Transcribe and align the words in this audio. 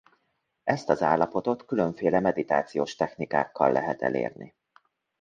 Ezt 0.63 0.89
az 0.89 1.01
állapotot 1.01 1.65
különféle 1.65 2.19
meditációs 2.19 2.95
technikákkal 2.95 3.71
lehet 3.71 4.01
elérni. 4.01 4.55